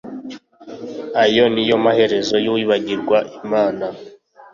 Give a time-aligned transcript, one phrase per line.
[1.23, 3.85] ayo ni yo maherezo y'uwibagirwa imana